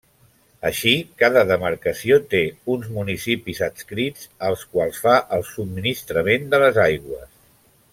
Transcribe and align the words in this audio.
Així, 0.69 0.93
cada 1.23 1.43
demarcació 1.51 2.17
té 2.33 2.41
uns 2.77 2.89
municipis 2.97 3.63
adscrits 3.69 4.27
als 4.51 4.67
quals 4.75 5.05
fa 5.07 5.17
el 5.39 5.49
subministrament 5.55 6.53
de 6.57 6.67
les 6.67 6.85
aigües. 6.91 7.35